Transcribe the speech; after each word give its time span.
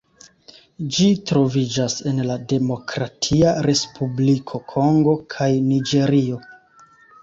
Ĝi 0.95 1.09
troviĝas 1.31 1.99
en 2.13 2.23
la 2.31 2.39
Demokratia 2.55 3.55
Respubliko 3.71 4.65
Kongo 4.75 5.19
kaj 5.37 5.55
Niĝerio. 5.73 6.47